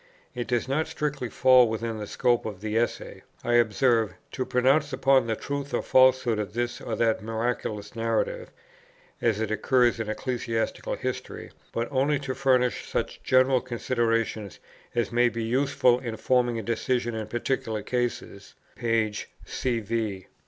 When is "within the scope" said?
1.69-2.43